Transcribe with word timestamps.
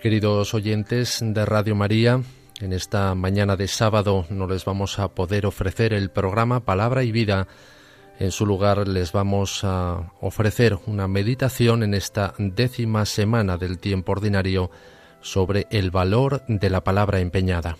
Queridos 0.00 0.54
oyentes 0.54 1.18
de 1.20 1.44
Radio 1.44 1.74
María, 1.74 2.22
en 2.62 2.72
esta 2.72 3.14
mañana 3.14 3.56
de 3.56 3.68
sábado 3.68 4.24
no 4.30 4.46
les 4.46 4.64
vamos 4.64 4.98
a 4.98 5.08
poder 5.08 5.44
ofrecer 5.44 5.92
el 5.92 6.08
programa 6.08 6.64
Palabra 6.64 7.04
y 7.04 7.12
Vida. 7.12 7.48
En 8.18 8.30
su 8.30 8.46
lugar 8.46 8.88
les 8.88 9.12
vamos 9.12 9.62
a 9.62 10.10
ofrecer 10.22 10.78
una 10.86 11.06
meditación 11.06 11.82
en 11.82 11.92
esta 11.92 12.32
décima 12.38 13.04
semana 13.04 13.58
del 13.58 13.78
tiempo 13.78 14.12
ordinario 14.12 14.70
sobre 15.20 15.66
el 15.70 15.90
valor 15.90 16.44
de 16.48 16.70
la 16.70 16.82
palabra 16.82 17.20
empeñada. 17.20 17.76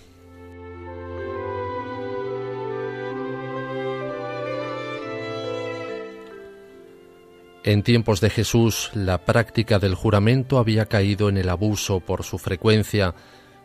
En 7.62 7.82
tiempos 7.82 8.22
de 8.22 8.30
Jesús, 8.30 8.90
la 8.94 9.24
práctica 9.26 9.78
del 9.78 9.94
juramento 9.94 10.58
había 10.58 10.86
caído 10.86 11.28
en 11.28 11.36
el 11.36 11.50
abuso 11.50 12.00
por 12.00 12.24
su 12.24 12.38
frecuencia, 12.38 13.14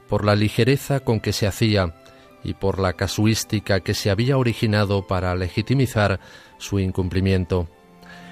por 0.09 0.25
la 0.25 0.35
ligereza 0.35 0.99
con 0.99 1.21
que 1.21 1.31
se 1.31 1.47
hacía 1.47 1.95
y 2.43 2.55
por 2.55 2.79
la 2.79 2.93
casuística 2.93 3.79
que 3.79 3.93
se 3.93 4.09
había 4.09 4.37
originado 4.37 5.07
para 5.07 5.33
legitimizar 5.35 6.19
su 6.57 6.79
incumplimiento. 6.79 7.69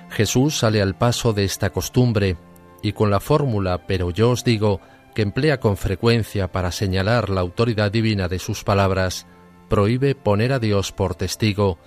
Jesús 0.09 0.57
sale 0.57 0.81
al 0.81 0.97
paso 0.97 1.31
de 1.31 1.45
esta 1.45 1.69
costumbre 1.71 2.35
y 2.81 2.91
con 2.91 3.09
la 3.09 3.21
fórmula 3.21 3.87
pero 3.87 4.11
yo 4.11 4.31
os 4.31 4.43
digo 4.43 4.81
que 5.15 5.21
emplea 5.21 5.61
con 5.61 5.77
frecuencia 5.77 6.51
para 6.51 6.71
señalar 6.71 7.29
la 7.29 7.41
autoridad 7.41 7.89
divina 7.89 8.27
de 8.27 8.39
sus 8.39 8.65
palabras, 8.65 9.27
prohíbe 9.69 10.13
poner 10.13 10.51
a 10.51 10.59
Dios 10.59 10.91
por 10.91 11.15
testigo, 11.15 11.79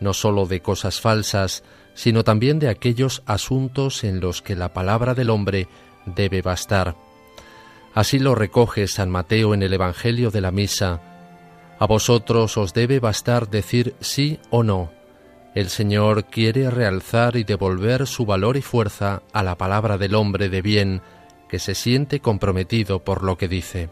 no 0.00 0.14
sólo 0.14 0.46
de 0.46 0.60
cosas 0.60 1.00
falsas, 1.00 1.62
sino 1.94 2.24
también 2.24 2.58
de 2.58 2.68
aquellos 2.68 3.22
asuntos 3.26 4.04
en 4.04 4.20
los 4.20 4.42
que 4.42 4.56
la 4.56 4.72
palabra 4.72 5.14
del 5.14 5.30
hombre 5.30 5.68
debe 6.06 6.42
bastar. 6.42 6.94
Así 7.94 8.18
lo 8.18 8.34
recoge 8.34 8.86
San 8.86 9.10
Mateo 9.10 9.54
en 9.54 9.62
el 9.62 9.72
Evangelio 9.72 10.30
de 10.30 10.40
la 10.40 10.50
Misa. 10.50 11.00
A 11.78 11.86
vosotros 11.86 12.56
os 12.56 12.72
debe 12.72 13.00
bastar 13.00 13.48
decir 13.48 13.94
sí 14.00 14.38
o 14.50 14.62
no. 14.62 14.90
El 15.54 15.68
Señor 15.68 16.26
quiere 16.26 16.70
realzar 16.70 17.36
y 17.36 17.42
devolver 17.42 18.06
su 18.06 18.24
valor 18.24 18.56
y 18.56 18.62
fuerza 18.62 19.22
a 19.32 19.42
la 19.42 19.56
palabra 19.56 19.98
del 19.98 20.14
hombre 20.14 20.48
de 20.48 20.62
bien, 20.62 21.02
que 21.48 21.58
se 21.58 21.74
siente 21.74 22.20
comprometido 22.20 23.02
por 23.02 23.24
lo 23.24 23.36
que 23.36 23.48
dice. 23.48 23.90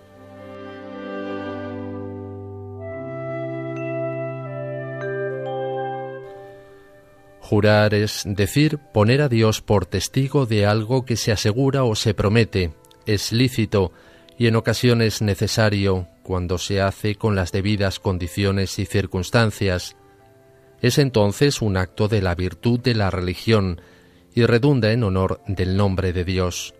Jurar 7.48 7.94
es 7.94 8.24
decir, 8.26 8.76
poner 8.92 9.22
a 9.22 9.30
Dios 9.30 9.62
por 9.62 9.86
testigo 9.86 10.44
de 10.44 10.66
algo 10.66 11.06
que 11.06 11.16
se 11.16 11.32
asegura 11.32 11.82
o 11.84 11.94
se 11.94 12.12
promete, 12.12 12.74
es 13.06 13.32
lícito 13.32 13.90
y 14.36 14.48
en 14.48 14.56
ocasiones 14.56 15.22
necesario 15.22 16.08
cuando 16.22 16.58
se 16.58 16.82
hace 16.82 17.14
con 17.14 17.36
las 17.36 17.50
debidas 17.50 18.00
condiciones 18.00 18.78
y 18.78 18.84
circunstancias. 18.84 19.96
Es 20.82 20.98
entonces 20.98 21.62
un 21.62 21.78
acto 21.78 22.06
de 22.06 22.20
la 22.20 22.34
virtud 22.34 22.80
de 22.80 22.94
la 22.94 23.08
religión 23.08 23.80
y 24.34 24.44
redunda 24.44 24.92
en 24.92 25.02
honor 25.02 25.40
del 25.46 25.74
nombre 25.74 26.12
de 26.12 26.26
Dios. 26.26 26.74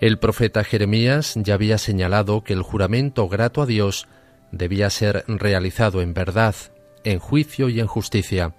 El 0.00 0.18
profeta 0.18 0.64
Jeremías 0.64 1.34
ya 1.36 1.54
había 1.54 1.78
señalado 1.78 2.42
que 2.42 2.54
el 2.54 2.62
juramento 2.62 3.28
grato 3.28 3.62
a 3.62 3.66
Dios 3.66 4.08
debía 4.50 4.90
ser 4.90 5.22
realizado 5.28 6.02
en 6.02 6.14
verdad, 6.14 6.56
en 7.04 7.20
juicio 7.20 7.68
y 7.68 7.78
en 7.78 7.86
justicia, 7.86 8.56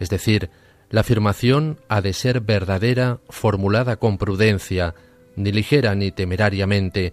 es 0.00 0.08
decir, 0.10 0.50
la 0.90 1.02
afirmación 1.02 1.78
ha 1.88 2.00
de 2.00 2.12
ser 2.12 2.40
verdadera, 2.40 3.20
formulada 3.28 3.96
con 3.96 4.18
prudencia, 4.18 4.94
ni 5.36 5.52
ligera 5.52 5.94
ni 5.94 6.10
temerariamente, 6.10 7.12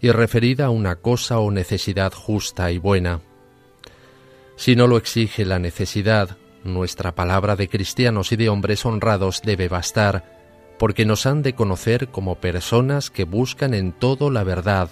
y 0.00 0.10
referida 0.10 0.66
a 0.66 0.70
una 0.70 0.96
cosa 0.96 1.38
o 1.40 1.50
necesidad 1.50 2.12
justa 2.14 2.70
y 2.72 2.78
buena. 2.78 3.20
Si 4.56 4.76
no 4.76 4.86
lo 4.86 4.96
exige 4.96 5.44
la 5.44 5.58
necesidad, 5.58 6.38
nuestra 6.64 7.14
palabra 7.14 7.54
de 7.54 7.68
cristianos 7.68 8.32
y 8.32 8.36
de 8.36 8.48
hombres 8.48 8.86
honrados 8.86 9.42
debe 9.44 9.68
bastar, 9.68 10.38
porque 10.78 11.04
nos 11.04 11.26
han 11.26 11.42
de 11.42 11.54
conocer 11.54 12.08
como 12.08 12.36
personas 12.36 13.10
que 13.10 13.24
buscan 13.24 13.74
en 13.74 13.92
todo 13.92 14.30
la 14.30 14.44
verdad 14.44 14.90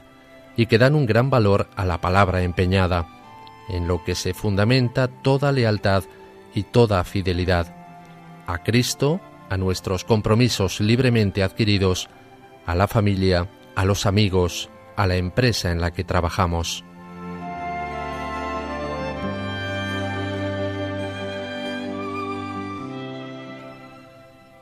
y 0.56 0.66
que 0.66 0.78
dan 0.78 0.94
un 0.94 1.06
gran 1.06 1.30
valor 1.30 1.68
a 1.76 1.84
la 1.84 2.00
palabra 2.00 2.42
empeñada, 2.42 3.08
en 3.68 3.88
lo 3.88 4.04
que 4.04 4.14
se 4.14 4.34
fundamenta 4.34 5.08
toda 5.08 5.52
lealtad 5.52 6.04
y 6.56 6.62
toda 6.64 7.04
fidelidad 7.04 7.68
a 8.46 8.62
Cristo, 8.62 9.20
a 9.50 9.56
nuestros 9.58 10.04
compromisos 10.04 10.80
libremente 10.80 11.42
adquiridos, 11.42 12.08
a 12.64 12.74
la 12.74 12.88
familia, 12.88 13.48
a 13.76 13.84
los 13.84 14.06
amigos, 14.06 14.70
a 14.96 15.06
la 15.06 15.16
empresa 15.16 15.70
en 15.70 15.80
la 15.80 15.92
que 15.92 16.02
trabajamos. 16.02 16.82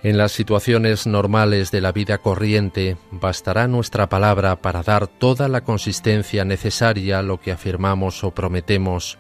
En 0.03 0.19
las 0.19 0.33
situaciones 0.33 1.07
normales 1.07 1.71
de 1.71 1.81
la 1.81 1.93
vida 1.93 2.19
corriente 2.19 2.99
bastará 3.11 3.69
nuestra 3.69 4.09
palabra 4.11 4.61
para 4.61 4.83
dar 4.83 5.07
toda 5.07 5.49
la 5.49 5.63
consistencia 5.63 6.45
necesaria 6.45 7.21
a 7.21 7.23
lo 7.23 7.41
que 7.41 7.53
afirmamos 7.53 8.23
o 8.23 8.33
prometemos, 8.33 9.17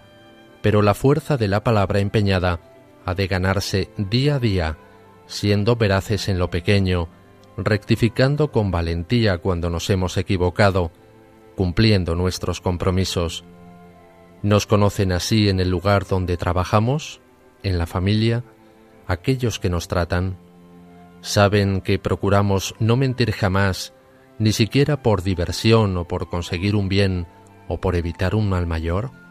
pero 0.65 0.81
la 0.81 0.95
fuerza 0.95 1.37
de 1.37 1.47
la 1.47 1.63
palabra 1.63 1.99
empeñada 1.99 2.59
ha 3.05 3.15
de 3.15 3.27
ganarse 3.27 3.91
día 3.99 4.37
a 4.37 4.39
día, 4.39 4.79
siendo 5.27 5.77
veraces 5.77 6.27
en 6.31 6.39
lo 6.39 6.49
pequeño, 6.49 7.11
rectificando 7.59 8.51
con 8.51 8.71
valentía 8.71 9.37
cuando 9.37 9.69
nos 9.69 9.91
hemos 9.91 10.17
equivocado, 10.17 10.91
cumpliendo 11.55 12.15
nuestros 12.15 12.63
compromisos. 12.63 13.45
Nos 14.41 14.67
conocen 14.67 15.13
así 15.13 15.51
en 15.51 15.61
el 15.61 15.69
lugar 15.69 16.07
donde 16.07 16.39
trabajamos, 16.39 17.21
en 17.63 17.77
la 17.77 17.85
familia, 17.85 18.43
aquellos 19.07 19.59
que 19.59 19.69
nos 19.69 19.87
tratan. 19.87 20.39
Saben 21.21 21.83
que 21.83 21.99
procuramos 21.99 22.75
no 22.79 22.97
mentir 22.97 23.33
jamás, 23.33 23.93
ni 24.39 24.53
siquiera 24.53 25.03
por 25.03 25.23
diversión 25.23 25.95
o 25.99 26.09
por 26.09 26.31
conseguir 26.31 26.75
un 26.75 26.89
bien 26.89 27.27
o 27.69 27.83
por 27.83 27.97
evitar 27.97 28.35
un 28.35 28.49
mal 28.49 28.67
mayor. 28.67 29.24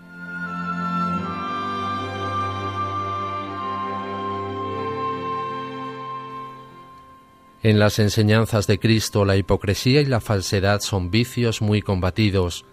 En 7.63 7.79
las 7.79 7.97
enseñanzas 7.97 8.67
de 8.67 8.77
Cristo 8.77 9.23
la 9.23 9.37
hipocresía 9.37 10.01
y 10.01 10.05
la 10.05 10.19
falsedad 10.19 10.81
son 10.81 11.09
vicios 11.11 11.61
muy 11.61 11.81
combatidos, 11.81 12.65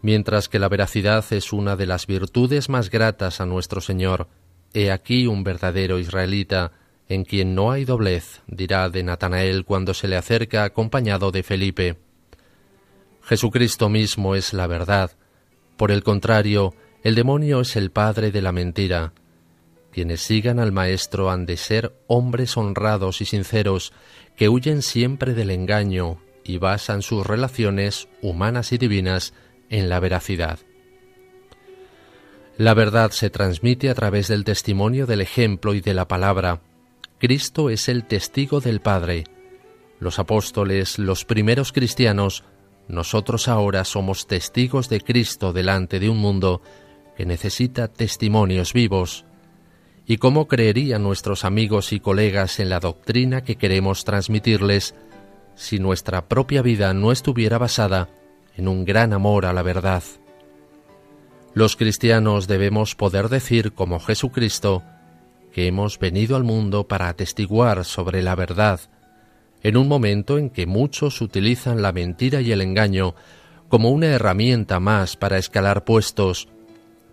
mientras 0.00 0.48
que 0.48 0.60
la 0.60 0.68
veracidad 0.68 1.24
es 1.32 1.52
una 1.52 1.74
de 1.74 1.86
las 1.86 2.06
virtudes 2.06 2.68
más 2.68 2.88
gratas 2.88 3.40
a 3.40 3.46
nuestro 3.46 3.80
Señor. 3.80 4.28
He 4.74 4.92
aquí 4.92 5.26
un 5.26 5.42
verdadero 5.42 5.98
israelita, 5.98 6.70
en 7.08 7.24
quien 7.24 7.56
no 7.56 7.72
hay 7.72 7.84
doblez, 7.84 8.42
dirá 8.46 8.88
de 8.90 9.02
Natanael 9.02 9.64
cuando 9.64 9.92
se 9.92 10.06
le 10.06 10.16
acerca 10.16 10.62
acompañado 10.62 11.32
de 11.32 11.42
Felipe. 11.42 11.96
Jesucristo 13.24 13.88
mismo 13.88 14.36
es 14.36 14.52
la 14.52 14.68
verdad. 14.68 15.10
Por 15.76 15.90
el 15.90 16.04
contrario, 16.04 16.74
el 17.02 17.16
demonio 17.16 17.62
es 17.62 17.74
el 17.74 17.90
padre 17.90 18.30
de 18.30 18.40
la 18.40 18.52
mentira. 18.52 19.14
Quienes 19.92 20.22
sigan 20.22 20.58
al 20.58 20.72
Maestro 20.72 21.30
han 21.30 21.44
de 21.44 21.58
ser 21.58 21.94
hombres 22.06 22.56
honrados 22.56 23.20
y 23.20 23.26
sinceros, 23.26 23.92
que 24.36 24.48
huyen 24.48 24.80
siempre 24.80 25.34
del 25.34 25.50
engaño 25.50 26.18
y 26.44 26.56
basan 26.56 27.02
sus 27.02 27.26
relaciones 27.26 28.08
humanas 28.22 28.72
y 28.72 28.78
divinas 28.78 29.34
en 29.68 29.90
la 29.90 30.00
veracidad. 30.00 30.58
La 32.56 32.72
verdad 32.72 33.10
se 33.10 33.28
transmite 33.28 33.90
a 33.90 33.94
través 33.94 34.28
del 34.28 34.44
testimonio 34.44 35.06
del 35.06 35.20
ejemplo 35.20 35.74
y 35.74 35.82
de 35.82 35.92
la 35.92 36.08
palabra. 36.08 36.62
Cristo 37.18 37.68
es 37.68 37.88
el 37.88 38.04
testigo 38.04 38.60
del 38.60 38.80
Padre. 38.80 39.24
Los 40.00 40.18
apóstoles, 40.18 40.98
los 40.98 41.26
primeros 41.26 41.70
cristianos, 41.70 42.44
nosotros 42.88 43.46
ahora 43.46 43.84
somos 43.84 44.26
testigos 44.26 44.88
de 44.88 45.02
Cristo 45.02 45.52
delante 45.52 46.00
de 46.00 46.08
un 46.08 46.18
mundo 46.18 46.62
que 47.16 47.26
necesita 47.26 47.88
testimonios 47.88 48.72
vivos 48.72 49.26
y 50.06 50.16
cómo 50.18 50.48
creerían 50.48 51.02
nuestros 51.02 51.44
amigos 51.44 51.92
y 51.92 52.00
colegas 52.00 52.60
en 52.60 52.68
la 52.68 52.80
doctrina 52.80 53.42
que 53.42 53.56
queremos 53.56 54.04
transmitirles 54.04 54.94
si 55.54 55.78
nuestra 55.78 56.28
propia 56.28 56.62
vida 56.62 56.92
no 56.94 57.12
estuviera 57.12 57.58
basada 57.58 58.08
en 58.56 58.68
un 58.68 58.84
gran 58.84 59.12
amor 59.12 59.46
a 59.46 59.52
la 59.52 59.62
verdad. 59.62 60.02
Los 61.54 61.76
cristianos 61.76 62.48
debemos 62.48 62.94
poder 62.94 63.28
decir 63.28 63.72
como 63.72 64.00
Jesucristo 64.00 64.82
que 65.52 65.66
hemos 65.66 65.98
venido 65.98 66.36
al 66.36 66.44
mundo 66.44 66.88
para 66.88 67.08
atestiguar 67.08 67.84
sobre 67.84 68.22
la 68.22 68.34
verdad, 68.34 68.80
en 69.62 69.76
un 69.76 69.86
momento 69.86 70.38
en 70.38 70.50
que 70.50 70.66
muchos 70.66 71.20
utilizan 71.20 71.82
la 71.82 71.92
mentira 71.92 72.40
y 72.40 72.52
el 72.52 72.62
engaño 72.62 73.14
como 73.68 73.90
una 73.90 74.06
herramienta 74.06 74.80
más 74.80 75.16
para 75.16 75.38
escalar 75.38 75.84
puestos, 75.84 76.48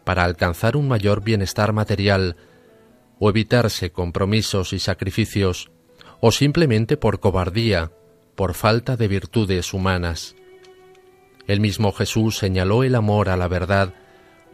para 0.03 0.23
alcanzar 0.23 0.75
un 0.75 0.87
mayor 0.87 1.21
bienestar 1.21 1.73
material, 1.73 2.37
o 3.19 3.29
evitarse 3.29 3.91
compromisos 3.91 4.73
y 4.73 4.79
sacrificios, 4.79 5.71
o 6.21 6.31
simplemente 6.31 6.97
por 6.97 7.19
cobardía, 7.19 7.91
por 8.35 8.53
falta 8.53 8.95
de 8.95 9.07
virtudes 9.07 9.73
humanas. 9.73 10.35
El 11.47 11.59
mismo 11.59 11.91
Jesús 11.91 12.37
señaló 12.37 12.83
el 12.83 12.95
amor 12.95 13.29
a 13.29 13.37
la 13.37 13.47
verdad 13.47 13.93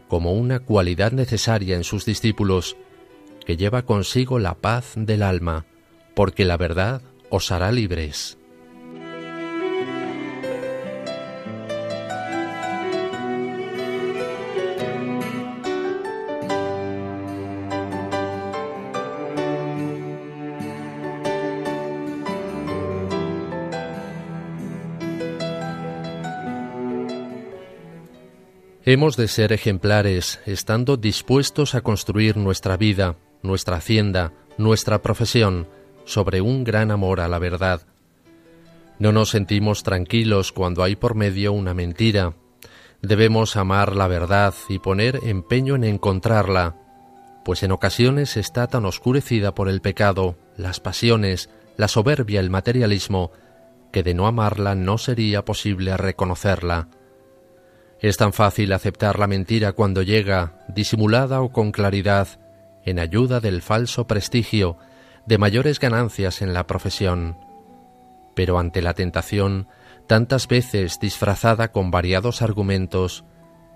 como 0.08 0.32
una 0.32 0.60
cualidad 0.60 1.12
necesaria 1.12 1.76
en 1.76 1.84
sus 1.84 2.04
discípulos, 2.04 2.76
que 3.44 3.56
lleva 3.56 3.82
consigo 3.82 4.38
la 4.38 4.54
paz 4.54 4.92
del 4.96 5.22
alma, 5.22 5.66
porque 6.14 6.44
la 6.44 6.56
verdad 6.56 7.02
os 7.30 7.50
hará 7.52 7.72
libres. 7.72 8.38
Hemos 28.88 29.16
de 29.16 29.26
ser 29.26 29.52
ejemplares, 29.52 30.38
estando 30.46 30.96
dispuestos 30.96 31.74
a 31.74 31.80
construir 31.80 32.36
nuestra 32.36 32.76
vida, 32.76 33.16
nuestra 33.42 33.78
hacienda, 33.78 34.32
nuestra 34.58 35.02
profesión, 35.02 35.66
sobre 36.04 36.40
un 36.40 36.62
gran 36.62 36.92
amor 36.92 37.18
a 37.18 37.26
la 37.26 37.40
verdad. 37.40 37.82
No 39.00 39.10
nos 39.10 39.30
sentimos 39.30 39.82
tranquilos 39.82 40.52
cuando 40.52 40.84
hay 40.84 40.94
por 40.94 41.16
medio 41.16 41.52
una 41.52 41.74
mentira. 41.74 42.34
Debemos 43.02 43.56
amar 43.56 43.96
la 43.96 44.06
verdad 44.06 44.54
y 44.68 44.78
poner 44.78 45.18
empeño 45.24 45.74
en 45.74 45.82
encontrarla, 45.82 46.76
pues 47.44 47.64
en 47.64 47.72
ocasiones 47.72 48.36
está 48.36 48.68
tan 48.68 48.84
oscurecida 48.84 49.52
por 49.52 49.68
el 49.68 49.80
pecado, 49.80 50.36
las 50.56 50.78
pasiones, 50.78 51.50
la 51.76 51.88
soberbia, 51.88 52.38
el 52.38 52.50
materialismo, 52.50 53.32
que 53.92 54.04
de 54.04 54.14
no 54.14 54.28
amarla 54.28 54.76
no 54.76 54.96
sería 54.96 55.44
posible 55.44 55.96
reconocerla. 55.96 56.86
Es 58.06 58.18
tan 58.18 58.32
fácil 58.32 58.72
aceptar 58.72 59.18
la 59.18 59.26
mentira 59.26 59.72
cuando 59.72 60.00
llega, 60.00 60.64
disimulada 60.68 61.40
o 61.40 61.50
con 61.50 61.72
claridad, 61.72 62.28
en 62.84 63.00
ayuda 63.00 63.40
del 63.40 63.62
falso 63.62 64.06
prestigio, 64.06 64.78
de 65.26 65.38
mayores 65.38 65.80
ganancias 65.80 66.40
en 66.40 66.54
la 66.54 66.68
profesión. 66.68 67.36
Pero 68.36 68.60
ante 68.60 68.80
la 68.80 68.94
tentación, 68.94 69.66
tantas 70.06 70.46
veces 70.46 71.00
disfrazada 71.00 71.72
con 71.72 71.90
variados 71.90 72.42
argumentos, 72.42 73.24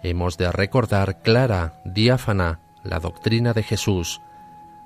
hemos 0.05 0.39
de 0.39 0.53
recordar 0.53 1.23
clara, 1.23 1.83
diáfana, 1.85 2.61
la 2.85 3.01
doctrina 3.01 3.53
de 3.53 3.65
Jesús, 3.65 4.21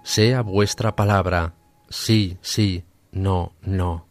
sea 0.05 0.41
vuestra 0.41 0.97
palabra, 0.97 1.53
sí, 1.91 2.39
sí, 2.41 2.85
no, 3.13 3.53
no. 3.61 4.09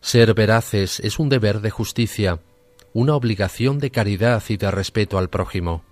Ser 0.00 0.34
veraces 0.34 0.98
es 0.98 1.20
un 1.20 1.28
deber 1.28 1.60
de 1.60 1.70
justicia, 1.70 2.40
una 2.96 3.14
obligación 3.14 3.78
de 3.78 3.90
caridad 3.90 4.42
y 4.48 4.56
de 4.56 4.70
respeto 4.70 5.18
al 5.18 5.28
prójimo. 5.28 5.84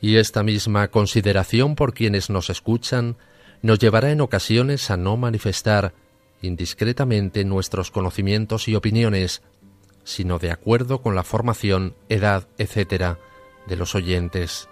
Y 0.00 0.16
esta 0.16 0.42
misma 0.42 0.88
consideración 0.88 1.74
por 1.74 1.92
quienes 1.92 2.30
nos 2.30 2.48
escuchan 2.48 3.18
nos 3.60 3.78
llevará 3.78 4.10
en 4.10 4.22
ocasiones 4.22 4.90
a 4.90 4.96
no 4.96 5.18
manifestar 5.18 5.92
indiscretamente 6.40 7.44
nuestros 7.44 7.90
conocimientos 7.90 8.66
y 8.66 8.76
opiniones, 8.76 9.42
sino 10.04 10.38
de 10.38 10.52
acuerdo 10.52 11.02
con 11.02 11.14
la 11.14 11.22
formación, 11.22 11.94
edad, 12.08 12.48
etc., 12.56 13.18
de 13.66 13.76
los 13.76 13.94
oyentes. 13.94 14.70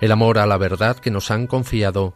El 0.00 0.12
amor 0.12 0.38
a 0.38 0.46
la 0.46 0.58
verdad 0.58 0.96
que 0.96 1.10
nos 1.10 1.32
han 1.32 1.48
confiado 1.48 2.14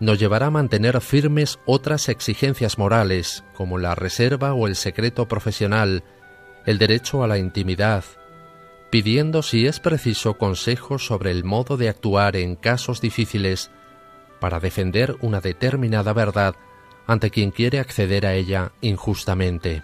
nos 0.00 0.18
llevará 0.18 0.46
a 0.46 0.50
mantener 0.50 1.00
firmes 1.00 1.60
otras 1.64 2.08
exigencias 2.08 2.76
morales, 2.76 3.44
como 3.54 3.78
la 3.78 3.94
reserva 3.94 4.52
o 4.52 4.66
el 4.66 4.74
secreto 4.74 5.28
profesional, 5.28 6.02
el 6.66 6.78
derecho 6.78 7.22
a 7.22 7.28
la 7.28 7.38
intimidad, 7.38 8.04
pidiendo 8.90 9.42
si 9.42 9.66
es 9.66 9.80
preciso 9.80 10.38
consejos 10.38 11.06
sobre 11.06 11.30
el 11.30 11.44
modo 11.44 11.76
de 11.76 11.88
actuar 11.88 12.36
en 12.36 12.56
casos 12.56 13.00
difíciles 13.00 13.70
para 14.40 14.60
defender 14.60 15.16
una 15.20 15.40
determinada 15.40 16.12
verdad 16.12 16.54
ante 17.06 17.30
quien 17.30 17.50
quiere 17.50 17.80
acceder 17.80 18.26
a 18.26 18.34
ella 18.34 18.72
injustamente. 18.80 19.82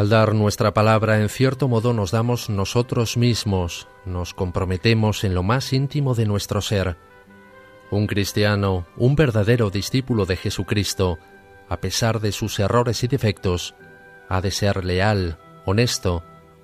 Al 0.00 0.08
dar 0.08 0.34
nuestra 0.34 0.72
palabra, 0.72 1.20
en 1.20 1.28
cierto 1.28 1.68
modo 1.68 1.92
nos 1.92 2.10
damos 2.10 2.48
nosotros 2.48 3.18
mismos, 3.18 3.86
nos 4.06 4.32
comprometemos 4.32 5.24
en 5.24 5.34
lo 5.34 5.42
más 5.42 5.74
íntimo 5.74 6.14
de 6.14 6.24
nuestro 6.24 6.62
ser. 6.62 6.96
Un 7.90 8.06
cristiano, 8.06 8.86
un 8.96 9.14
verdadero 9.14 9.68
discípulo 9.68 10.24
de 10.24 10.36
Jesucristo, 10.36 11.18
a 11.68 11.82
pesar 11.82 12.20
de 12.20 12.32
sus 12.32 12.58
errores 12.60 13.04
y 13.04 13.08
defectos, 13.08 13.74
ha 14.30 14.40
de 14.40 14.50
ser 14.52 14.86
leal, 14.86 15.36
honesto, 15.66 16.22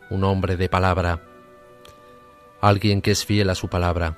un 0.09 0.25
hombre 0.25 0.56
de 0.56 0.71
palabra, 0.71 1.21
alguien 2.62 3.03
que 3.03 3.11
es 3.11 3.27
fiel 3.27 3.50
a 3.50 3.55
su 3.55 3.69
palabra. 3.69 4.17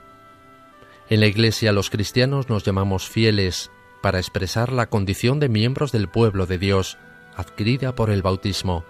En 1.11 1.19
la 1.19 1.27
Iglesia 1.27 1.73
los 1.73 1.91
cristianos 1.91 2.49
nos 2.49 2.63
llamamos 2.63 3.09
fieles 3.09 3.73
para 4.01 4.21
expresar 4.21 4.71
la 4.71 4.89
condición 4.89 5.41
de 5.41 5.49
miembros 5.49 5.91
del 5.91 6.09
pueblo 6.09 6.47
de 6.47 6.59
Dios 6.59 6.99
adquirida 7.35 7.97
por 7.97 8.11
el 8.11 8.23
bautismo 8.23 8.85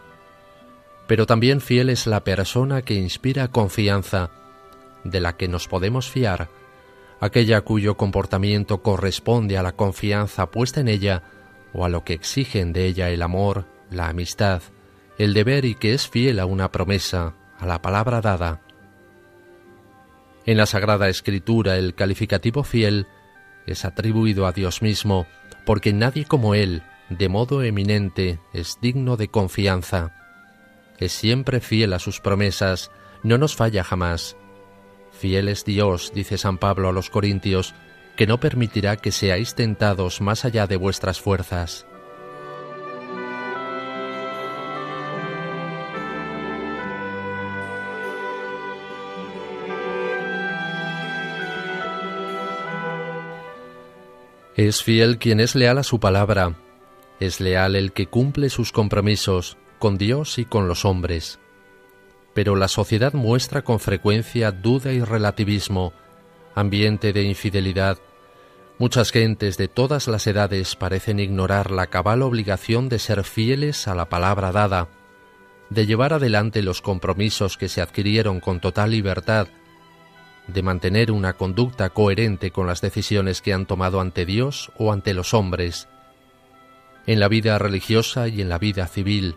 pero 1.08 1.24
también 1.24 1.62
fiel 1.62 1.88
es 1.88 2.06
la 2.06 2.22
persona 2.22 2.82
que 2.82 2.94
inspira 2.94 3.48
confianza, 3.48 4.30
de 5.04 5.20
la 5.20 5.36
que 5.36 5.48
nos 5.48 5.66
podemos 5.66 6.10
fiar, 6.10 6.50
aquella 7.18 7.62
cuyo 7.62 7.96
comportamiento 7.96 8.82
corresponde 8.82 9.56
a 9.56 9.62
la 9.62 9.72
confianza 9.72 10.50
puesta 10.50 10.80
en 10.80 10.88
ella 10.88 11.22
o 11.72 11.86
a 11.86 11.88
lo 11.88 12.04
que 12.04 12.12
exigen 12.12 12.74
de 12.74 12.84
ella 12.84 13.08
el 13.08 13.22
amor, 13.22 13.64
la 13.90 14.08
amistad, 14.08 14.60
el 15.16 15.32
deber 15.32 15.64
y 15.64 15.74
que 15.74 15.94
es 15.94 16.06
fiel 16.06 16.38
a 16.38 16.46
una 16.46 16.70
promesa, 16.70 17.34
a 17.58 17.66
la 17.66 17.80
palabra 17.80 18.20
dada. 18.20 18.60
En 20.44 20.58
la 20.58 20.66
Sagrada 20.66 21.08
Escritura 21.08 21.78
el 21.78 21.94
calificativo 21.94 22.64
fiel 22.64 23.06
es 23.66 23.86
atribuido 23.86 24.46
a 24.46 24.52
Dios 24.52 24.82
mismo, 24.82 25.26
porque 25.64 25.94
nadie 25.94 26.26
como 26.26 26.54
Él, 26.54 26.82
de 27.08 27.30
modo 27.30 27.62
eminente, 27.62 28.38
es 28.52 28.78
digno 28.82 29.16
de 29.16 29.28
confianza 29.28 30.17
es 30.98 31.12
siempre 31.12 31.60
fiel 31.60 31.92
a 31.92 31.98
sus 31.98 32.20
promesas, 32.20 32.90
no 33.22 33.38
nos 33.38 33.54
falla 33.54 33.84
jamás. 33.84 34.36
Fiel 35.12 35.48
es 35.48 35.64
Dios, 35.64 36.12
dice 36.14 36.38
San 36.38 36.58
Pablo 36.58 36.88
a 36.88 36.92
los 36.92 37.10
Corintios, 37.10 37.74
que 38.16 38.26
no 38.26 38.40
permitirá 38.40 38.96
que 38.96 39.12
seáis 39.12 39.54
tentados 39.54 40.20
más 40.20 40.44
allá 40.44 40.66
de 40.66 40.76
vuestras 40.76 41.20
fuerzas. 41.20 41.86
Es 54.56 54.82
fiel 54.82 55.18
quien 55.18 55.38
es 55.38 55.54
leal 55.54 55.78
a 55.78 55.84
su 55.84 56.00
palabra, 56.00 56.56
es 57.20 57.40
leal 57.40 57.76
el 57.76 57.92
que 57.92 58.08
cumple 58.08 58.50
sus 58.50 58.72
compromisos, 58.72 59.56
con 59.78 59.98
Dios 59.98 60.38
y 60.38 60.44
con 60.44 60.68
los 60.68 60.84
hombres. 60.84 61.38
Pero 62.34 62.56
la 62.56 62.68
sociedad 62.68 63.12
muestra 63.14 63.62
con 63.62 63.80
frecuencia 63.80 64.52
duda 64.52 64.92
y 64.92 65.00
relativismo, 65.00 65.92
ambiente 66.54 67.12
de 67.12 67.22
infidelidad. 67.22 67.98
Muchas 68.78 69.10
gentes 69.10 69.56
de 69.56 69.68
todas 69.68 70.06
las 70.08 70.26
edades 70.26 70.76
parecen 70.76 71.18
ignorar 71.18 71.70
la 71.70 71.88
cabal 71.88 72.22
obligación 72.22 72.88
de 72.88 72.98
ser 72.98 73.24
fieles 73.24 73.88
a 73.88 73.94
la 73.94 74.08
palabra 74.08 74.52
dada, 74.52 74.88
de 75.70 75.86
llevar 75.86 76.12
adelante 76.12 76.62
los 76.62 76.80
compromisos 76.80 77.56
que 77.56 77.68
se 77.68 77.80
adquirieron 77.80 78.40
con 78.40 78.60
total 78.60 78.90
libertad, 78.90 79.48
de 80.46 80.62
mantener 80.62 81.12
una 81.12 81.34
conducta 81.34 81.90
coherente 81.90 82.50
con 82.50 82.66
las 82.66 82.80
decisiones 82.80 83.42
que 83.42 83.52
han 83.52 83.66
tomado 83.66 84.00
ante 84.00 84.24
Dios 84.24 84.72
o 84.78 84.92
ante 84.92 85.12
los 85.12 85.34
hombres, 85.34 85.88
en 87.06 87.20
la 87.20 87.28
vida 87.28 87.58
religiosa 87.58 88.28
y 88.28 88.40
en 88.40 88.48
la 88.48 88.58
vida 88.58 88.86
civil, 88.86 89.36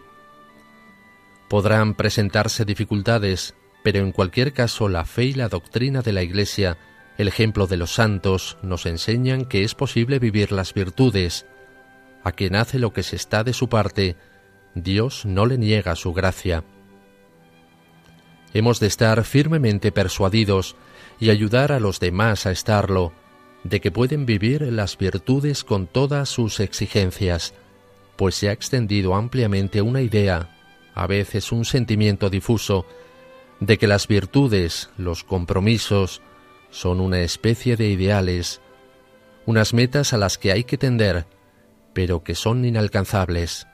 Podrán 1.51 1.96
presentarse 1.96 2.63
dificultades, 2.63 3.55
pero 3.84 4.00
en 4.00 4.13
cualquier 4.13 4.53
caso 4.53 4.88
la 4.88 5.03
fe 5.03 5.25
y 5.25 5.34
la 5.34 5.50
doctrina 5.50 6.01
de 6.01 6.13
la 6.13 6.24
Iglesia, 6.24 6.77
el 7.17 7.27
ejemplo 7.27 7.67
de 7.67 7.75
los 7.75 7.93
santos, 7.93 8.58
nos 8.62 8.86
enseñan 8.86 9.43
que 9.43 9.65
es 9.65 9.75
posible 9.75 10.17
vivir 10.17 10.53
las 10.53 10.74
virtudes. 10.74 11.46
A 12.24 12.31
quien 12.31 12.55
hace 12.55 12.79
lo 12.79 12.93
que 12.93 13.03
se 13.03 13.17
está 13.17 13.43
de 13.43 13.51
su 13.51 13.67
parte, 13.67 14.15
Dios 14.75 15.25
no 15.25 15.46
le 15.46 15.58
niega 15.58 15.98
su 15.98 16.13
gracia. 16.13 16.63
Hemos 18.53 18.79
de 18.79 18.88
estar 18.88 19.22
firmemente 19.25 19.91
persuadidos 19.91 20.77
y 21.20 21.31
ayudar 21.31 21.74
a 21.74 21.81
los 21.81 22.00
demás 22.00 22.46
a 22.46 22.51
estarlo, 22.51 23.12
de 23.65 23.81
que 23.81 23.91
pueden 23.91 24.25
vivir 24.25 24.62
las 24.72 24.98
virtudes 24.98 25.65
con 25.65 25.88
todas 25.88 26.29
sus 26.29 26.62
exigencias, 26.62 27.53
pues 28.15 28.36
se 28.36 28.48
ha 28.48 28.53
extendido 28.53 29.15
ampliamente 29.15 29.81
una 29.81 30.00
idea, 30.00 30.50
a 30.93 31.07
veces 31.07 31.51
un 31.51 31.65
sentimiento 31.65 32.29
difuso, 32.29 32.86
de 33.60 33.77
que 33.77 33.88
las 33.88 34.07
virtudes, 34.07 34.89
los 34.98 35.24
compromisos, 35.24 36.21
son 36.69 37.00
una 37.00 37.21
especie 37.21 37.77
de 37.77 37.89
ideales, 37.89 38.62
unas 39.45 39.74
metas 39.74 40.13
a 40.13 40.17
las 40.17 40.38
que 40.38 40.51
hay 40.51 40.63
que 40.63 40.77
tender, 40.77 41.25
pero 41.93 42.24
que 42.24 42.36
son 42.36 42.65
inalcanzables. 42.65 43.67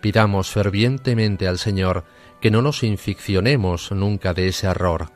Pidamos 0.00 0.50
fervientemente 0.50 1.46
al 1.46 1.58
Señor 1.58 2.04
que 2.40 2.50
no 2.50 2.62
nos 2.62 2.82
inficcionemos 2.82 3.92
nunca 3.92 4.34
de 4.34 4.48
ese 4.48 4.66
error. 4.66 5.12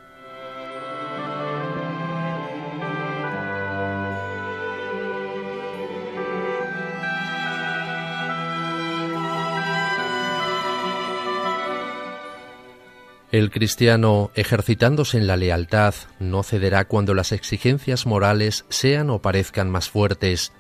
El 13.35 13.51
cristiano, 13.51 14.31
ejercitándose 14.37 15.19
en 15.19 15.27
la 15.27 15.37
lealtad, 15.37 15.93
no 16.21 16.45
cederá 16.45 16.85
cuando 16.85 17.15
las 17.15 17.33
exigencias 17.33 18.07
morales 18.07 18.65
sean 18.69 19.11
o 19.11 19.23
parezcan 19.23 19.69
más 19.69 19.91
fuertes. 19.91 20.53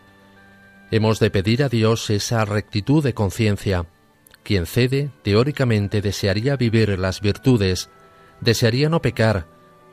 Hemos 0.90 1.20
de 1.20 1.30
pedir 1.30 1.62
a 1.62 1.68
Dios 1.68 2.10
esa 2.10 2.44
rectitud 2.44 3.00
de 3.04 3.14
conciencia. 3.14 3.86
Quien 4.42 4.66
cede, 4.66 5.12
teóricamente, 5.22 6.02
desearía 6.02 6.56
vivir 6.56 6.98
las 6.98 7.20
virtudes, 7.20 7.90
desearía 8.40 8.88
no 8.88 9.00
pecar, 9.00 9.46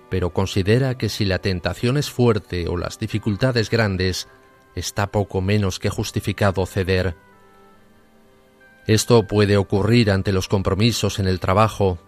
pero 0.09 0.31
considera 0.31 0.97
que 0.97 1.09
si 1.09 1.23
la 1.23 1.38
tentación 1.38 1.97
es 1.97 2.09
fuerte 2.09 2.67
o 2.67 2.77
las 2.77 2.97
dificultades 2.97 3.69
grandes, 3.69 4.27
está 4.73 5.11
poco 5.11 5.39
menos 5.39 5.77
que 5.77 5.91
justificado 5.91 6.65
ceder. 6.65 7.13
Esto 8.88 9.27
puede 9.27 9.57
ocurrir 9.57 10.09
ante 10.09 10.33
los 10.33 10.47
compromisos 10.47 11.19
en 11.19 11.27
el 11.27 11.39
trabajo, 11.39 12.00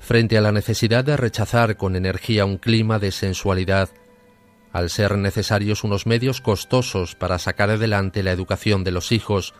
frente 0.00 0.38
a 0.38 0.40
la 0.40 0.50
necesidad 0.50 1.04
de 1.04 1.16
rechazar 1.16 1.76
con 1.76 1.94
energía 1.94 2.44
un 2.44 2.56
clima 2.56 2.98
de 2.98 3.12
sensualidad, 3.12 3.90
al 4.72 4.88
ser 4.88 5.16
necesarios 5.18 5.84
unos 5.84 6.06
medios 6.06 6.40
costosos 6.40 7.14
para 7.14 7.38
sacar 7.38 7.70
adelante 7.70 8.22
la 8.22 8.32
educación 8.32 8.82
de 8.82 8.90
los 8.90 9.12
hijos, 9.12 9.54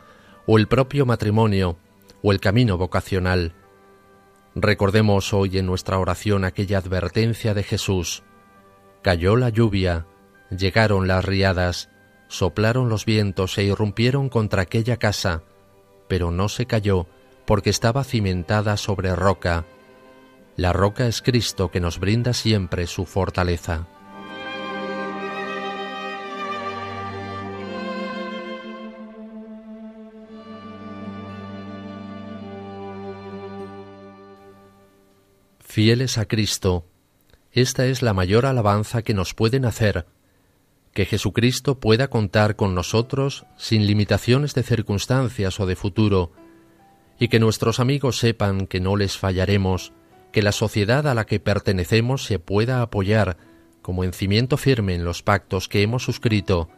o 0.46 0.58
el 0.58 0.66
propio 0.66 1.04
matrimonio, 1.06 1.76
o 2.22 2.32
el 2.32 2.40
camino 2.40 2.78
vocacional. 2.78 3.52
Recordemos 4.54 5.32
hoy 5.34 5.58
en 5.58 5.66
nuestra 5.66 5.98
oración 5.98 6.44
aquella 6.44 6.78
advertencia 6.78 7.54
de 7.54 7.62
Jesús. 7.62 8.24
Cayó 9.02 9.36
la 9.36 9.50
lluvia, 9.50 10.06
llegaron 10.50 11.06
las 11.06 11.24
riadas, 11.24 11.90
soplaron 12.28 12.88
los 12.88 13.04
vientos 13.04 13.56
e 13.58 13.64
irrumpieron 13.64 14.28
contra 14.28 14.62
aquella 14.62 14.96
casa, 14.96 15.42
pero 16.08 16.30
no 16.30 16.48
se 16.48 16.66
cayó 16.66 17.06
porque 17.46 17.70
estaba 17.70 18.04
cimentada 18.04 18.76
sobre 18.76 19.14
roca 19.14 19.66
la 20.60 20.74
roca 20.74 21.06
es 21.06 21.22
Cristo 21.22 21.70
que 21.70 21.80
nos 21.80 21.98
brinda 21.98 22.34
siempre 22.34 22.86
su 22.86 23.06
fortaleza. 23.06 23.86
Fieles 35.60 36.18
a 36.18 36.26
Cristo, 36.26 36.84
esta 37.52 37.86
es 37.86 38.02
la 38.02 38.12
mayor 38.12 38.44
alabanza 38.44 39.00
que 39.00 39.14
nos 39.14 39.32
pueden 39.32 39.64
hacer, 39.64 40.04
que 40.92 41.06
Jesucristo 41.06 41.80
pueda 41.80 42.08
contar 42.08 42.56
con 42.56 42.74
nosotros 42.74 43.46
sin 43.56 43.86
limitaciones 43.86 44.52
de 44.52 44.62
circunstancias 44.62 45.58
o 45.58 45.64
de 45.64 45.76
futuro, 45.76 46.32
y 47.18 47.28
que 47.28 47.40
nuestros 47.40 47.80
amigos 47.80 48.18
sepan 48.18 48.66
que 48.66 48.80
no 48.80 48.96
les 48.96 49.16
fallaremos, 49.16 49.94
que 50.32 50.42
la 50.42 50.52
sociedad 50.52 51.06
a 51.06 51.14
la 51.14 51.26
que 51.26 51.40
pertenecemos 51.40 52.24
se 52.24 52.38
pueda 52.38 52.82
apoyar 52.82 53.36
como 53.82 54.04
en 54.04 54.12
cimiento 54.12 54.56
firme 54.56 54.94
en 54.94 55.04
los 55.04 55.22
pactos 55.22 55.68
que 55.68 55.82
hemos 55.82 56.04
suscrito, 56.04 56.68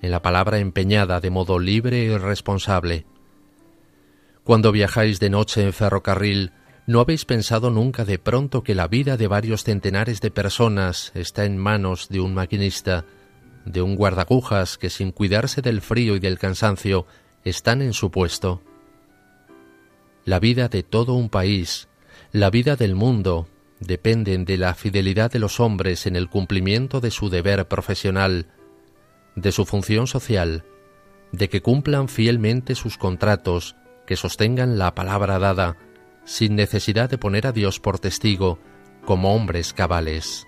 en 0.00 0.10
la 0.10 0.22
palabra 0.22 0.58
empeñada 0.58 1.20
de 1.20 1.30
modo 1.30 1.58
libre 1.58 2.04
y 2.04 2.16
responsable. 2.16 3.06
Cuando 4.44 4.72
viajáis 4.72 5.18
de 5.18 5.30
noche 5.30 5.62
en 5.64 5.72
ferrocarril, 5.72 6.52
¿no 6.86 7.00
habéis 7.00 7.24
pensado 7.24 7.70
nunca 7.70 8.04
de 8.04 8.18
pronto 8.18 8.62
que 8.62 8.74
la 8.74 8.86
vida 8.86 9.16
de 9.16 9.26
varios 9.26 9.64
centenares 9.64 10.20
de 10.20 10.30
personas 10.30 11.10
está 11.14 11.44
en 11.44 11.58
manos 11.58 12.08
de 12.08 12.20
un 12.20 12.32
maquinista, 12.34 13.04
de 13.64 13.82
un 13.82 13.96
guardacujas 13.96 14.78
que 14.78 14.90
sin 14.90 15.10
cuidarse 15.10 15.62
del 15.62 15.80
frío 15.80 16.14
y 16.14 16.20
del 16.20 16.38
cansancio 16.38 17.06
están 17.44 17.82
en 17.82 17.92
su 17.92 18.10
puesto? 18.12 18.62
La 20.24 20.38
vida 20.38 20.68
de 20.68 20.84
todo 20.84 21.14
un 21.14 21.28
país, 21.28 21.88
la 22.36 22.50
vida 22.50 22.76
del 22.76 22.94
mundo 22.94 23.48
dependen 23.80 24.44
de 24.44 24.58
la 24.58 24.74
fidelidad 24.74 25.32
de 25.32 25.38
los 25.38 25.58
hombres 25.58 26.04
en 26.06 26.16
el 26.16 26.28
cumplimiento 26.28 27.00
de 27.00 27.10
su 27.10 27.30
deber 27.30 27.66
profesional, 27.66 28.48
de 29.36 29.52
su 29.52 29.64
función 29.64 30.06
social, 30.06 30.66
de 31.32 31.48
que 31.48 31.62
cumplan 31.62 32.10
fielmente 32.10 32.74
sus 32.74 32.98
contratos, 32.98 33.74
que 34.06 34.16
sostengan 34.16 34.76
la 34.76 34.94
palabra 34.94 35.38
dada, 35.38 35.78
sin 36.26 36.56
necesidad 36.56 37.08
de 37.08 37.16
poner 37.16 37.46
a 37.46 37.52
Dios 37.52 37.80
por 37.80 37.98
testigo, 37.98 38.58
como 39.06 39.34
hombres 39.34 39.72
cabales. 39.72 40.46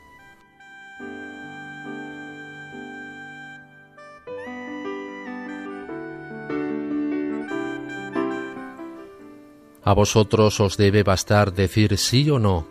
A 9.88 9.94
vosotros 9.94 10.60
os 10.60 10.76
debe 10.76 11.02
bastar 11.02 11.54
decir 11.54 11.96
sí 11.96 12.28
o 12.28 12.38
no, 12.38 12.68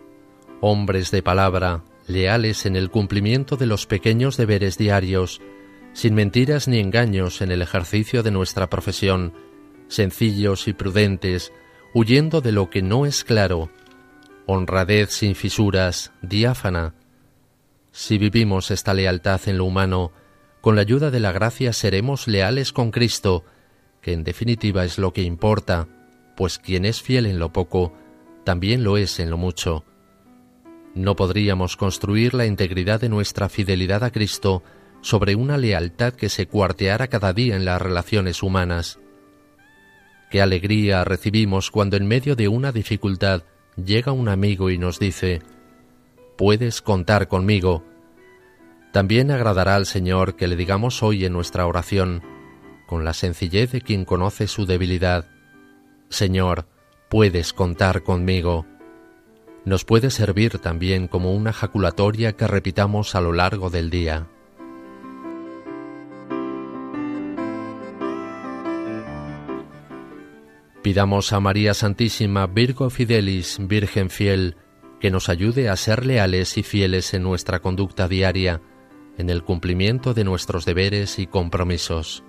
hombres 0.60 1.10
de 1.10 1.20
palabra, 1.20 1.82
leales 2.06 2.64
en 2.64 2.76
el 2.76 2.90
cumplimiento 2.90 3.56
de 3.56 3.66
los 3.66 3.86
pequeños 3.86 4.36
deberes 4.36 4.78
diarios, 4.78 5.40
sin 5.92 6.14
mentiras 6.14 6.68
ni 6.68 6.78
engaños 6.78 7.42
en 7.42 7.50
el 7.50 7.60
ejercicio 7.60 8.22
de 8.22 8.30
nuestra 8.30 8.70
profesión, 8.70 9.34
sencillos 9.88 10.68
y 10.68 10.74
prudentes, 10.74 11.52
huyendo 11.92 12.40
de 12.40 12.52
lo 12.52 12.70
que 12.70 12.82
no 12.82 13.04
es 13.04 13.24
claro, 13.24 13.68
honradez 14.46 15.10
sin 15.10 15.34
fisuras, 15.34 16.12
diáfana. 16.22 16.94
Si 17.90 18.16
vivimos 18.16 18.70
esta 18.70 18.94
lealtad 18.94 19.40
en 19.46 19.58
lo 19.58 19.64
humano, 19.64 20.12
con 20.60 20.76
la 20.76 20.82
ayuda 20.82 21.10
de 21.10 21.18
la 21.18 21.32
gracia 21.32 21.72
seremos 21.72 22.28
leales 22.28 22.72
con 22.72 22.92
Cristo, 22.92 23.44
que 24.02 24.12
en 24.12 24.22
definitiva 24.22 24.84
es 24.84 24.98
lo 24.98 25.12
que 25.12 25.22
importa, 25.22 25.88
pues 26.38 26.60
quien 26.60 26.84
es 26.84 27.02
fiel 27.02 27.26
en 27.26 27.40
lo 27.40 27.52
poco, 27.52 27.92
también 28.44 28.84
lo 28.84 28.96
es 28.96 29.18
en 29.18 29.28
lo 29.28 29.36
mucho. 29.36 29.84
No 30.94 31.16
podríamos 31.16 31.76
construir 31.76 32.32
la 32.32 32.46
integridad 32.46 33.00
de 33.00 33.08
nuestra 33.08 33.48
fidelidad 33.48 34.04
a 34.04 34.12
Cristo 34.12 34.62
sobre 35.00 35.34
una 35.34 35.56
lealtad 35.56 36.12
que 36.12 36.28
se 36.28 36.46
cuarteara 36.46 37.08
cada 37.08 37.32
día 37.32 37.56
en 37.56 37.64
las 37.64 37.82
relaciones 37.82 38.44
humanas. 38.44 39.00
Qué 40.30 40.40
alegría 40.40 41.02
recibimos 41.02 41.72
cuando 41.72 41.96
en 41.96 42.06
medio 42.06 42.36
de 42.36 42.46
una 42.46 42.70
dificultad 42.70 43.42
llega 43.74 44.12
un 44.12 44.28
amigo 44.28 44.70
y 44.70 44.78
nos 44.78 45.00
dice, 45.00 45.42
Puedes 46.36 46.82
contar 46.82 47.26
conmigo. 47.26 47.84
También 48.92 49.32
agradará 49.32 49.74
al 49.74 49.86
Señor 49.86 50.36
que 50.36 50.46
le 50.46 50.54
digamos 50.54 51.02
hoy 51.02 51.24
en 51.24 51.32
nuestra 51.32 51.66
oración, 51.66 52.22
con 52.86 53.04
la 53.04 53.12
sencillez 53.12 53.72
de 53.72 53.80
quien 53.80 54.04
conoce 54.04 54.46
su 54.46 54.66
debilidad, 54.66 55.26
Señor, 56.08 56.66
puedes 57.08 57.52
contar 57.52 58.02
conmigo. 58.02 58.66
Nos 59.64 59.84
puede 59.84 60.10
servir 60.10 60.58
también 60.58 61.08
como 61.08 61.34
una 61.34 61.52
jaculatoria 61.52 62.32
que 62.32 62.46
repitamos 62.46 63.14
a 63.14 63.20
lo 63.20 63.32
largo 63.32 63.70
del 63.70 63.90
día. 63.90 64.28
Pidamos 70.82 71.32
a 71.34 71.40
María 71.40 71.74
Santísima, 71.74 72.46
Virgo 72.46 72.88
Fidelis, 72.88 73.58
Virgen 73.60 74.08
fiel, 74.08 74.56
que 75.00 75.10
nos 75.10 75.28
ayude 75.28 75.68
a 75.68 75.76
ser 75.76 76.06
leales 76.06 76.56
y 76.56 76.62
fieles 76.62 77.12
en 77.12 77.24
nuestra 77.24 77.60
conducta 77.60 78.08
diaria, 78.08 78.62
en 79.18 79.28
el 79.28 79.42
cumplimiento 79.42 80.14
de 80.14 80.24
nuestros 80.24 80.64
deberes 80.64 81.18
y 81.18 81.26
compromisos. 81.26 82.24